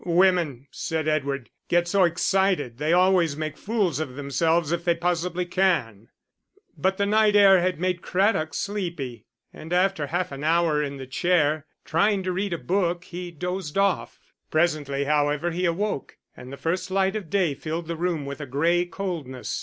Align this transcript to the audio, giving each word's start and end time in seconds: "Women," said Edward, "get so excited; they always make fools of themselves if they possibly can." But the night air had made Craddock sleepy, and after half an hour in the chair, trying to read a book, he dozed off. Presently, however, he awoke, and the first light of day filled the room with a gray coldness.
"Women," 0.03 0.65
said 0.71 1.07
Edward, 1.07 1.51
"get 1.67 1.87
so 1.87 2.05
excited; 2.05 2.79
they 2.79 2.91
always 2.91 3.37
make 3.37 3.55
fools 3.55 3.99
of 3.99 4.15
themselves 4.15 4.71
if 4.71 4.83
they 4.83 4.95
possibly 4.95 5.45
can." 5.45 6.07
But 6.75 6.97
the 6.97 7.05
night 7.05 7.35
air 7.35 7.61
had 7.61 7.79
made 7.79 8.01
Craddock 8.01 8.55
sleepy, 8.55 9.27
and 9.53 9.71
after 9.71 10.07
half 10.07 10.31
an 10.31 10.43
hour 10.43 10.81
in 10.81 10.97
the 10.97 11.05
chair, 11.05 11.67
trying 11.85 12.23
to 12.23 12.31
read 12.31 12.51
a 12.51 12.57
book, 12.57 13.03
he 13.03 13.29
dozed 13.29 13.77
off. 13.77 14.19
Presently, 14.49 15.03
however, 15.03 15.51
he 15.51 15.65
awoke, 15.65 16.17
and 16.35 16.51
the 16.51 16.57
first 16.57 16.89
light 16.89 17.15
of 17.15 17.29
day 17.29 17.53
filled 17.53 17.85
the 17.85 17.95
room 17.95 18.25
with 18.25 18.41
a 18.41 18.47
gray 18.47 18.85
coldness. 18.87 19.59